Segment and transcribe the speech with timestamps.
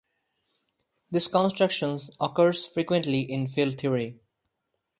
[1.11, 4.19] This construction occurs frequently in field theory.